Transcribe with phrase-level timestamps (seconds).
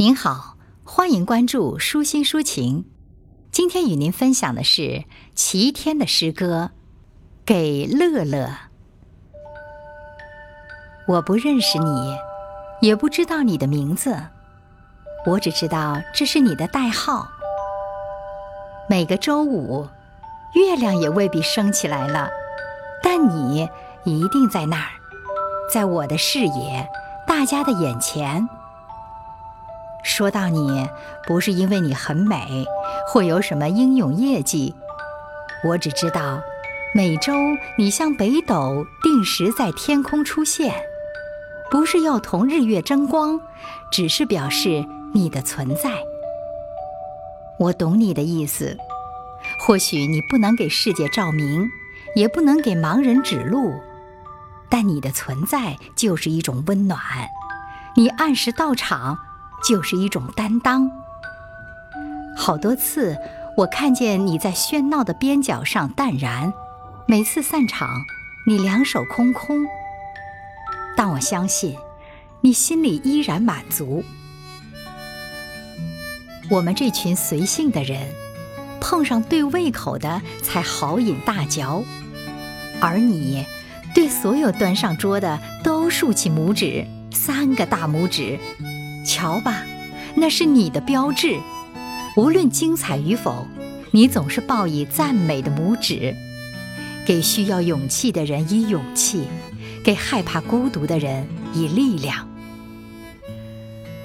[0.00, 0.54] 您好，
[0.84, 2.84] 欢迎关注舒心抒情。
[3.50, 5.02] 今天与您分享的是
[5.34, 6.70] 齐天的诗歌
[7.44, 8.46] 《给乐乐》。
[11.08, 12.16] 我不认识你，
[12.80, 14.16] 也不知道你的名字，
[15.26, 17.26] 我只知道这是你的代号。
[18.88, 19.88] 每个周五，
[20.54, 22.28] 月亮也未必升起来了，
[23.02, 23.68] 但你
[24.04, 24.90] 一定在那儿，
[25.68, 26.88] 在我的视野，
[27.26, 28.48] 大家的眼前。
[30.04, 30.88] 说到你，
[31.26, 32.64] 不是因为你很美，
[33.06, 34.74] 或有什么英勇业绩，
[35.64, 36.40] 我只知道，
[36.94, 37.32] 每周
[37.76, 40.74] 你像北斗定时在天空出现，
[41.70, 43.40] 不是要同日月争光，
[43.90, 45.90] 只是表示你的存在。
[47.58, 48.78] 我懂你的意思，
[49.60, 51.68] 或许你不能给世界照明，
[52.14, 53.74] 也不能给盲人指路，
[54.70, 56.98] 但你的存在就是一种温暖，
[57.96, 59.18] 你按时到场。
[59.66, 60.90] 就是一种担当。
[62.36, 63.16] 好多次，
[63.56, 66.52] 我看见你在喧闹的边角上淡然，
[67.06, 67.88] 每次散场，
[68.46, 69.66] 你两手空空。
[70.96, 71.76] 但我相信，
[72.40, 74.04] 你心里依然满足。
[76.50, 78.08] 我们这群随性的人，
[78.80, 81.84] 碰上对胃口的才好饮大嚼，
[82.80, 83.44] 而你，
[83.94, 88.38] 对所有端上桌的都竖起拇指，三个大拇指。
[89.08, 89.64] 瞧吧，
[90.14, 91.38] 那是你的标志。
[92.14, 93.46] 无论精彩与否，
[93.90, 96.14] 你总是报以赞美的拇指，
[97.06, 99.24] 给需要勇气的人以勇气，
[99.82, 102.28] 给害怕孤独的人以力量。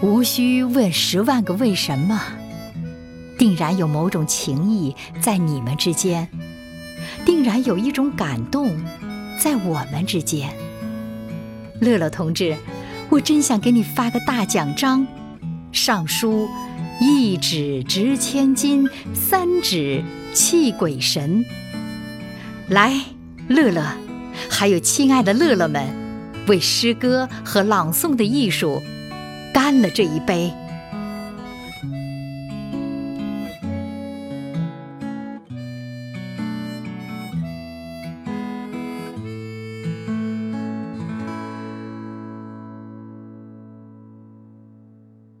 [0.00, 2.18] 无需问十万个为什么，
[3.36, 6.26] 定然有某种情谊在你们之间，
[7.26, 8.82] 定然有一种感动
[9.38, 10.48] 在我们之间。
[11.80, 12.56] 乐乐同志。
[13.08, 15.06] 我真想给你发个大奖章，
[15.70, 16.48] 上书
[17.00, 20.02] “一纸值千金，三指
[20.34, 21.44] 泣鬼神”。
[22.68, 22.92] 来，
[23.48, 23.82] 乐乐，
[24.50, 25.86] 还有亲爱的乐乐们，
[26.48, 28.82] 为诗歌和朗诵的艺术
[29.54, 30.52] 干了这一杯。